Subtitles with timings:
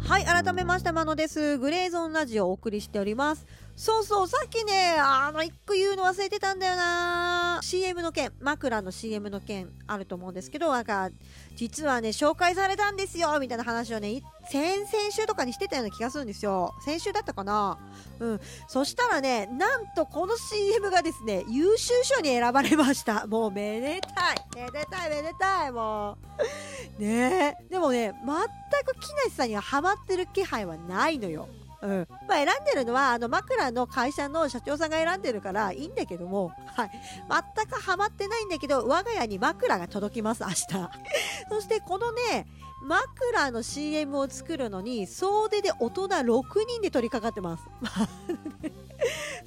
[0.00, 1.58] はい改めましてまのです。
[1.58, 3.46] グレーゾーンラジオをお送りしております。
[3.76, 7.60] そうそうさっきねあの一個言うの忘れてたんだよな。
[7.62, 11.10] CM の件枕の CM の件あると思うんですけどなんか
[11.56, 16.74] 実はね紹介されたんですよみたいな話をね先々週とかにしてたような気がするんですよ。
[16.84, 17.78] 先週だったかな。
[18.18, 18.40] うん。
[18.66, 23.26] そしたらねなんとこの CM がですね優秀賞に選ばれました。
[23.26, 24.36] もうめでたい。
[24.56, 26.16] めでたいめでたいも
[26.98, 27.02] う。
[27.02, 27.58] ね。
[27.68, 31.46] でもね全く木梨さんにはハマってる気配はないのよ。
[32.28, 36.90] まあ、選んでるのはあの枕の会社の社長さんが選んでるからいいんだけども、はい、
[37.56, 40.56] 全くハマってないんだけど我が家に枕が届きます明日。
[41.48, 42.46] そしてこのね
[42.82, 47.64] 枕の CM を作るのに総出で大人6人で取り掛かってます。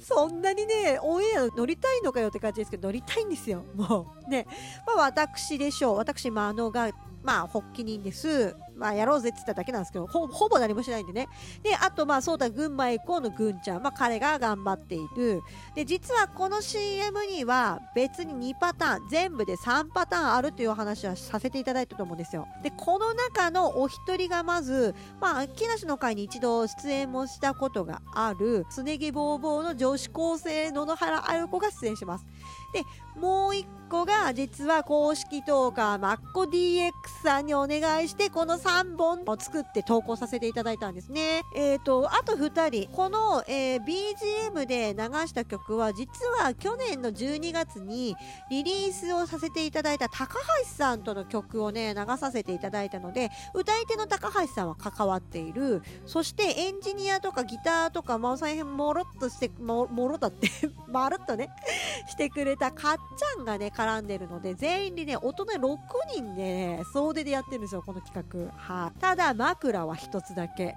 [0.00, 3.64] そんなにねオンエア乗りたいのかよって感じですけど乗りたいんですよ。
[3.74, 4.30] もう。
[4.30, 4.46] ね、
[4.86, 5.96] まあ、私でしょう。
[5.96, 6.90] 私真野が
[7.22, 8.56] まあ、発起人です。
[8.80, 11.28] まあ、やろうぜって言っただけなんですけど、ほほぼ何もしないんでね。
[11.62, 13.82] で、あと、まあ、そうだ、群馬エコーのぐんちゃん。
[13.82, 15.42] まあ、彼が頑張っている。
[15.74, 22.48] で、実はこの CM には別に2パターン、全部で3パターンあるという話はさせていただいたと思うんですよ。
[22.62, 32.24] で、この中のお一人がまず、まあ、木梨の会に一度出演もしたことがある、すねぎぼうぼうの女子高生野々原あゆ子が出演します。
[32.72, 32.84] で、
[33.20, 41.42] もう一個が実は公式トーカーマッコ DX さんにお願いしてこの3本を作って投稿させていただいたんですね。
[41.54, 42.90] えっ、ー、と、あと2人。
[42.94, 48.16] この、えー、BGM で流した曲は実は去年の12月に
[48.50, 55.82] リリースをさせていただいた高橋さんとの曲をね、流させていただいたので、歌い手の高橋さんは関わっている。
[56.06, 60.48] そしてエンジニアとかギターとか、まあ、大変もろっとして、ももろだって
[60.88, 61.50] まるっとね、
[62.08, 65.78] してくれたかっちゃんがね、絡んでるので、全員でね、大人6
[66.14, 68.49] 人でね、総出でやってるんですよ、この企画。
[68.56, 70.74] はい、ただ、枕は1つだけ。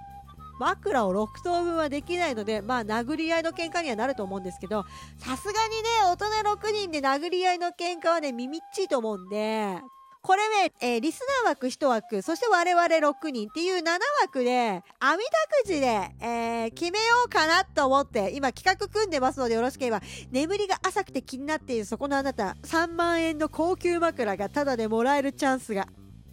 [0.58, 4.84] 枕を6等分はできないので、まあ、殴り合いの喧嘩にはなると思うんですけど、
[5.18, 9.80] さすがにね、大人6人で殴り合いの喧嘩はね、耳っちいと思うんで、
[10.24, 15.30] これね、えー、リスナー枠1枠、そして我々6人っていう7枠で、網田
[15.64, 15.86] くじで、
[16.18, 25.88] えー、決めようかなと思って、今企画組んでますのでよろしければ、眠りが浅くて気になっているそこのあなた、3万円の高級枕がタダでもらえるチャンスが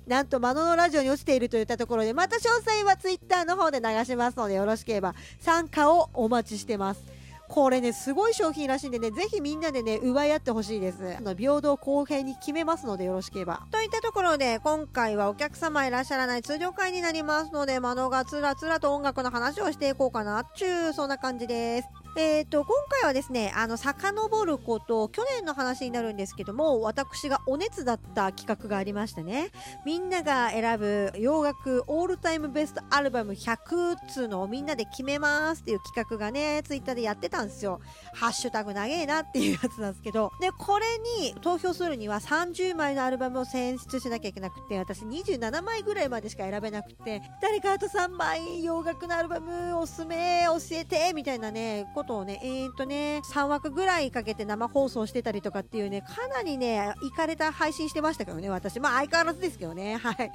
[0.08, 7.02] なんと、マノのラジオに落ちているといったところで、また詳細はツイッターの方で流しますので、よろしければ参加をお待ちしてます。
[7.48, 10.98] これね、すごい商品らしいんでね、ぜひみんなでね、奪い合ってほしいです。
[11.38, 13.68] 平等公平に決めますのでよろしければ。
[13.72, 21.88] といったところで、今回はお客様いらっしゃらない通常会になりますので、マノがつらつらと音楽の話をしていこうかなっちゅう、そんな感じです。
[22.18, 29.52] え、ー、と、今回はですね、あの、遡ること、去年の話になるんですけども、私がお熱だった企画がありましてね、
[29.86, 37.80] みんなが選ぶ洋楽オールタイムベストアルバム100つのをみんなで決めますっていう企画がね、ツイッターでやってたんですよ。
[38.14, 40.86] ハッシュタグ長えなっていうやつなんですけど、で、これ
[41.22, 58.80] に投票するには30枚のアルバムを選出しなきゃいけなくて、私27枚ぐらいまでしか選べなくて、誰かあと3枚洋楽のアルバムおすすめ教えて、みたいなね、ことをね、えー、っとね、3枠ぐらいかけて生放送してたりとかっていうね、かなりね、行かれた配信してましたけどね、私。
[58.80, 60.32] まあ相変わらずですけどね、 はい。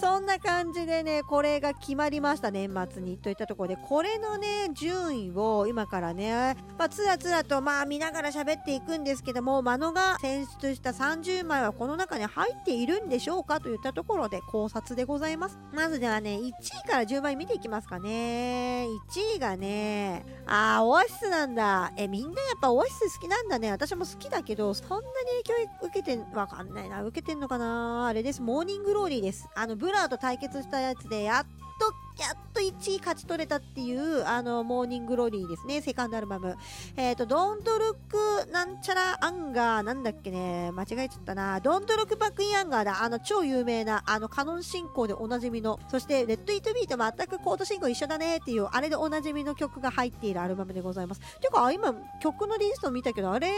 [0.00, 3.18] そんな感じでね、これが決まりました、年末に。
[3.18, 15.58] といったところで、これのね、順位を今からね、まあ、つらつらと、まあ見ながら喋っていくんですけども、マノが選出した30枚はこの中に入っているんでしょうかといったところで考察でございます。
[15.74, 18.86] まずではね、1位から10枚見ていきますかね。
[19.10, 21.92] 1位がね、あー、オアスなんだ。
[21.96, 23.70] え、みんなやっぱオアシス好きなんだね。
[23.70, 25.04] 私も好きだけど、そんなに
[25.44, 27.02] 影響受けてん、わかんないな。
[27.02, 28.42] 受けてんのかなあれです。
[28.42, 29.48] Morning Glory です。
[29.54, 31.46] あの、ブラーと対決したやつで、やっ
[31.80, 36.54] とやっと1位勝ち取れたっていう、あの、 Morning Glory ですね、セカンドアルバム。
[36.96, 41.58] えっ、ー、と、Don't Look なんちゃら Anger、なんだっけね、間違えちゃったな。
[41.60, 43.02] Don't Look Back in Anger だ。
[43.02, 51.20] あの、超有名な、あの、カノン進行でおなじみの、そして、 Let It Be と全くコード進行一緒だねっていう、あれでおなじみの曲が入っているアルバムでございます。
[51.40, 53.50] ていうか、今、曲のリスト見たけど、あれ、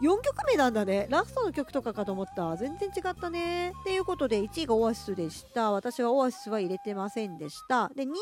[0.00, 1.08] 4曲目なんだね。
[1.10, 2.56] ラストの曲とかかと思った。
[2.56, 3.70] 全然違ったね。
[3.70, 5.72] っていうことで、1位がオアシスでした。
[5.72, 7.88] 私はオアシスは入れてませんでしたた。
[7.94, 8.12] で、2位、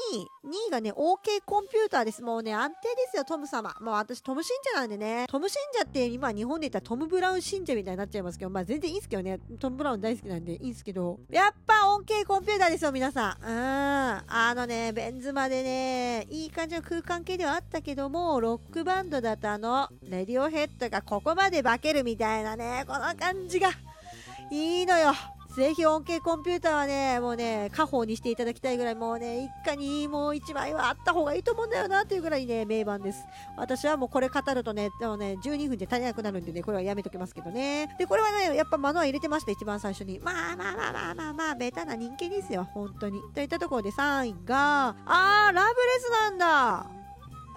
[0.46, 2.22] 2位がね、OK Computer です。
[2.22, 3.74] もうね、安定ですよ、トム様。
[3.80, 5.26] もう私、トム信者なんでね。
[5.28, 9.38] トム信者って今、日本で言ったらトム・ブラウン信者みたいになっちゃいますけど、まあ全然いいんすけどね。
[9.58, 11.18] トム・ブラウン大好きなんでいいんすけど。
[11.30, 13.44] やっぱ OK Computer ですよ、皆さん。
[13.44, 14.24] うん。
[14.26, 23.70] あのね、 Bends までね、いい感じの空間系ではあったけども、ロックバンドだとあの、レディオヘッドがここまで化けるみたいなね、この感じが、
[24.50, 25.12] いいのよ。
[25.54, 33.24] ぜひ恩恵コンピューターはね、もうね、家宝にしていただきたいぐらい、もうね、一家にもう一枚はあった方がいいと思うんだよなっていうぐらいね、名盤です。
[33.56, 37.94] 私はもうこれ語るとね、でもね、12分で足りなくなるんでね、これはやめときますけどね。
[37.98, 40.18] で、これはね、やっぱマノア入れてました、一番最初に。
[40.20, 43.20] まあまあまあまあまあまあ、ベタな人気ですよ、本当に。
[43.34, 47.01] といったところで3位が、あー、ラブレスなんだ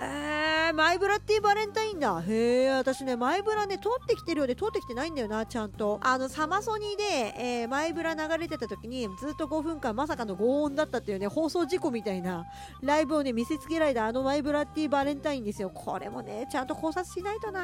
[0.02, 2.22] えー、マイブラっていうバレンタインだ。
[2.22, 6.00] へえ、私ね、マイブラね、通ってきてるようで通ってきてないんだよな、ちゃんと。
[6.02, 7.04] あの、サマソニで、
[7.38, 12.46] えー、マイブラ流れてた時に、ずっと5分間まさかの轟音だったっていうね、放送事故みたいな
[12.82, 15.70] ライブをね、見せつけられたあのマイブラっていうバレンタインですよ。
[15.70, 17.62] これもね、ちゃんと考察しないとな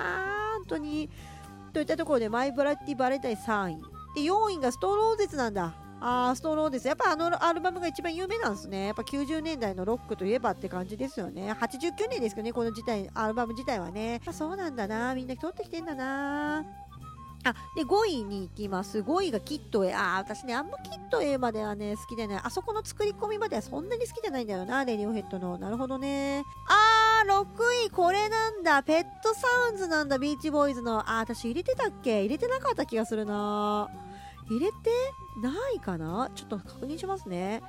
[0.58, 1.10] 本当に。
[1.74, 3.82] といったところで、マイブラっていうバレンタイン3位。
[4.16, 5.74] で、4位がストローゼツなんだ。
[6.04, 6.88] あストローです。
[6.88, 8.88] やっぱあのアルバムが一番有名なんですね。
[8.88, 11.52] やっぱ90年代のロックといえばって感じですよね。
[11.52, 14.20] 89年ですけどね、この自体、アルバム自体はね。
[14.26, 15.14] あそうなんだな。
[15.14, 16.66] みんな通ってきてんだな。
[17.44, 19.00] あ、で、5位に行きます。
[19.00, 19.94] 5位がキット A。
[19.94, 25.58] あ、私ね、あんまキット A まではね、好きでね、あそこの作り込みまではそんなに好きじゃないんだよな、レディオヘッドの。
[25.58, 26.44] なるほどね。
[26.68, 27.46] あー、6
[27.88, 28.84] 位、これなんだ。
[28.84, 31.00] ペットサウンズなんだ、ビーチボーイズの。
[31.10, 32.20] あ、私入れてたっけ？
[32.22, 33.90] 入れてなかった気がするな。
[34.52, 34.76] 入れて
[35.42, 36.30] ないかな？
[36.36, 37.62] ちょっと確認しますね。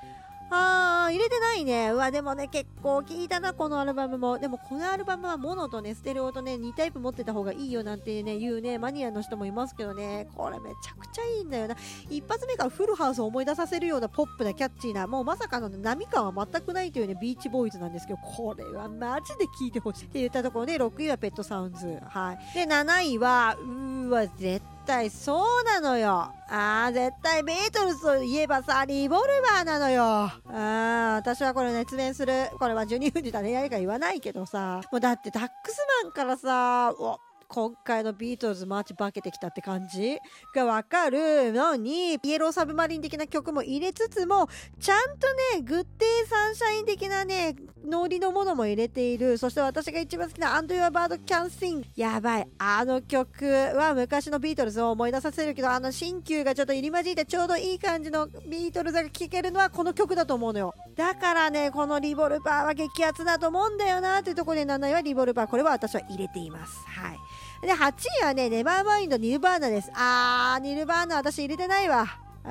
[0.54, 1.92] あー、入れてないね。
[1.92, 4.38] うわ、でもね、結構聞いたな、このアルバムも。
[4.38, 11.76] でも、このアルバムはモノとね、ステレオとね、2タイプ持ってた方がいいよなんてね、言うね、マニアの人もいますけどね、これめちゃくちゃいいんだよな。
[12.10, 21.98] 一発目からフルハウスを思い出させるようなポップなキャッチーな、もうまさかの波感は全くないというね、ビーチボーイズなんですけど、これはマジで聞いてほしいって言ったところで、6位はペットサウンズ。
[22.10, 22.38] はい。
[22.54, 26.32] で、7位は、うーわ、絶対対そうなのよ。
[26.48, 30.02] ああ、絶対ビートルズといえばさ、リボルバーなのよ。
[30.04, 32.50] ああ、私はこれ熱弁する。
[32.58, 34.80] これは12分で誰やりか言わないけどさ。
[34.90, 37.18] もうだってダックスマンからさ、お
[37.54, 40.16] 今回のビートルズマーチ化けてきたって感じ？
[40.54, 44.48] がわかるのに、 Yellow Submarine 的な曲も入れつつも、
[44.80, 45.26] ちゃんと
[45.56, 47.54] ね、 Good Day Sunshine 的なね、
[47.84, 49.36] ノリのものも入れている。
[49.36, 51.84] そして私が一番好きな And Your Bird Can Sing。
[51.94, 52.48] やばい。
[52.56, 60.74] あの曲は昔のビートルズを思い出させるけど、あの新旧がちょっと入り混じってちょうどいい感じのビートルズが聴けるのはこの曲だと思うのよ。
[60.96, 65.50] だからね、この Revolver は激アツだと思うんだよなっていうところで7位は Revolver。
[65.50, 66.72] これは私は入れています。
[66.86, 67.18] はい。
[67.62, 67.92] で、8
[68.22, 69.90] 位はね、 Nevermind ニルバーナです。
[69.94, 72.06] あー、ニルバーナ私入れてないわ。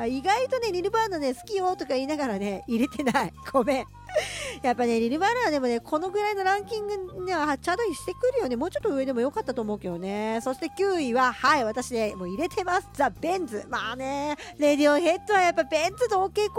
[0.08, 3.34] 意外とね、ニルバーナね、好きよとか言いながらね、入れてない。
[3.52, 3.86] ごめん。
[4.62, 8.56] やっぱね、ニルバーナはでもね、このぐらいのランキングにはちゃんとしてくるよね。
[8.56, 10.40] もうちょっと上でもよかったと思うけどね。
[10.42, 12.88] そして9位は、はい、私ね、もう入れてます。
[12.94, 13.66] The Bends。
[13.70, 16.50] まあね、レディオヘッドはやっぱベンズと OK コンピュー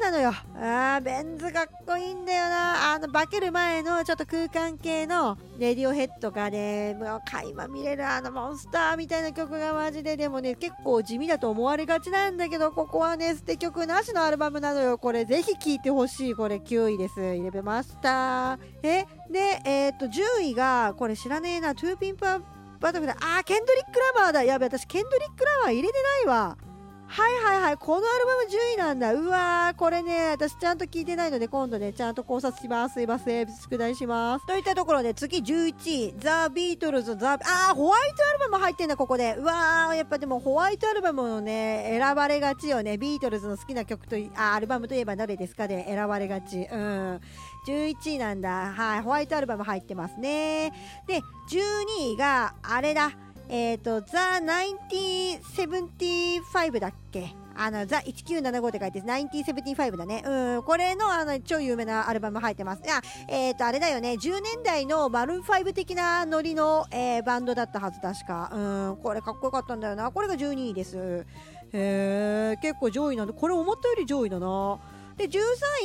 [0.00, 0.34] ターなのよ。
[0.56, 2.94] あー、 Bends かっこいいんだよな。
[2.94, 14.98] あの、化ける前のちょっと空間系のレディオヘッドがね、もう垣間見れるあのモンスターみたいな曲がマジで、でもね、結構地味だと思われがちなんだけど、ここはね、捨て曲なしのアルバムなのよ。
[14.98, 16.34] これぜひ聴いてほしい。
[16.34, 17.20] これ9位です。
[17.20, 18.58] 入れました。
[18.82, 21.74] えでえー、っと10位がこれ知らねえな。
[21.74, 22.42] To Pimp a
[22.80, 23.16] Butterfly。
[23.20, 24.44] あーケンドリック・ラマーだ。
[24.44, 25.94] やべ私ケンドリック・ラマー入れて
[26.26, 26.56] ないわ。
[27.12, 27.76] はいはいはい。
[27.76, 29.12] このアルバム10位なんだ。
[29.12, 32.94] うわーこれね私ちゃんと聞いてないので今度ねちゃんと考察します。
[32.94, 33.48] すいません。
[33.54, 34.46] 宿題します。
[34.46, 36.14] といったところで次11位。
[36.16, 39.36] ザ・ビートルズザ・あー White Album 入ってんだここで。
[39.38, 42.96] うわーやっぱでも White Album のね選ばれがちよね。
[42.96, 46.60] ビートルズの好きな曲とあアルバムといえば誰ですかで選ばれがち。
[46.60, 47.20] うん。
[47.68, 48.72] 11位なんだ。
[48.74, 50.72] はいホワイトアルバム入ってますね。
[51.06, 51.20] で
[51.50, 53.10] 12位があれだ。
[53.48, 57.34] えっ、ー、と、ザ・1975だっけ？
[57.54, 60.22] あの、ザ1975って書いて、1975だね。
[60.24, 62.82] うん、これの、あの、超有名なアルバム入ってます。
[62.82, 68.50] いや、えっ、ー、と、あれだよね、10年代のマルーン5的なノリの、えー、バンドだったはず、確か。
[68.52, 68.58] う
[68.92, 70.10] ん、これかっこよかったんだよな。
[70.10, 71.26] これが12位です。
[71.72, 74.78] へえ、結構上位なんで、これ思ったより上位だな。
[75.16, 75.38] で、13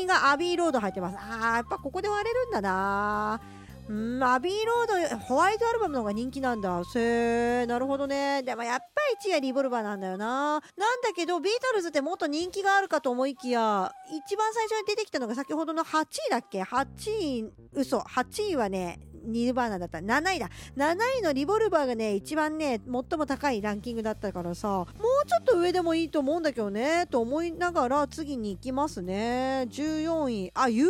[0.03, 1.17] 位がアビーロード入ってます。
[1.17, 3.41] あー、やっぱここで割れるんだな。
[3.89, 6.83] うん、アビーロード、ホワイトアルバムの方が人気なんだ。
[6.83, 8.43] せー、なるほどね。
[8.43, 8.85] でもやっぱ
[9.23, 10.61] り1位はリボルバーなんだよな。
[10.75, 17.99] なんだけど、ビートルズってもっと人気があるかと思いきや、一番最初に出てきたのが先ほどの8位だっけ ?8 位、嘘。
[17.99, 19.99] 8位はね、ニルバーナだった。
[19.99, 20.49] 7位だ。
[20.75, 24.85] 7位のリボルバーがね、一番ね、最も高いランキングだったからさ、もう
[25.27, 29.65] ちょっと上でもいいと思うんだけどね、と思いながら次に行きますね。
[29.69, 30.51] 14位。
[30.53, 30.83] あ、U2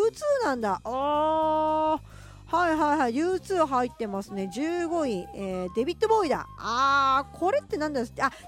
[0.44, 0.82] なんだ。
[0.84, 2.17] あー。
[2.48, 3.13] はいはいはい。
[3.13, 4.50] U2 入ってますね。
[4.54, 6.48] 15位、えー、デビッド・ボーイだ。
[6.60, 8.06] あーこれって何だあ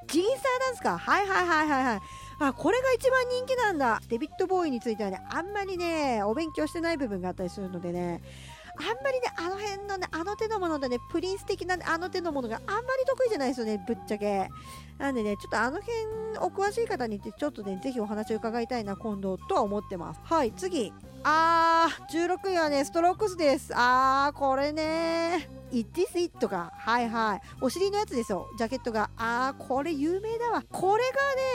[0.07, 0.97] ジギンサーなんですか。
[0.97, 1.99] はいはいはいはいはい。
[2.39, 4.01] あこれが一番人気なんだ。
[4.07, 8.21] デビッド・ボーイについてはねあんまりねお勉強してない部分があったりするのでね。
[8.77, 14.47] あんまりね、あの辺のね、あの手のものでね、プリンス的な、あの手のものがあんまり得意じゃないですよね、ぶっちゃけ。
[14.97, 15.93] なんでね、ちょっとあの辺、
[16.39, 20.21] お詳しい方にって、ちょっとね、ぜひお話を伺いたいな、今度、とは思ってます。
[20.23, 20.93] はい、次。
[21.23, 23.71] あー、16位はね、ストロークスです。
[23.75, 27.41] あー、これね It is it とか、はいはい。
[27.61, 29.09] お尻のやつですよ、ジャケットが。
[29.17, 30.63] あー、これ有名だわ。
[30.71, 31.03] これ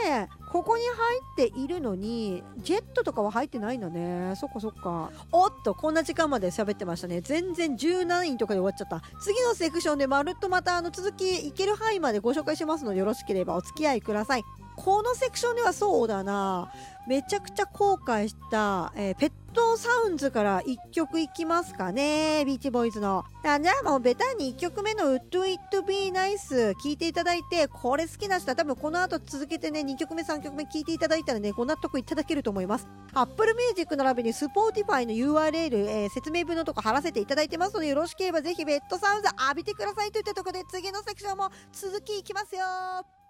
[0.07, 4.33] がね、ここに入っているのに、ジェットとかは入ってないんだね。
[4.37, 5.11] そっかそっか。
[5.31, 7.19] おっと、こんな時間まで喋ってましたね。
[7.21, 9.01] 全然17位とかで終わっちゃった。
[9.19, 14.43] 次のセクションでまるっとまたあの続きいける範囲までご紹介しますので、よろしければお付き合いください。
[14.75, 16.71] このセクションではそうだな。
[17.07, 22.43] めちゃくちゃ後悔した、えー、ペットサウンズから1曲いきますかね。
[22.45, 23.23] ビーチボーイズの。
[23.43, 32.87] じゃあもうベタに1曲目の Would It Be Nice 聴いていただいて、これ好きな人は多分この後続けてね、2曲目3曲目聴いていただいたらね、ご納得いただけると思います。
[33.13, 43.24] Apple Music 並びに Spotify の URL、えー、説明文のとこ貼らせていただいてますので、よろしければぜひベッドサウンズ浴びてくださいといったところで次のセクションも続きいきますよ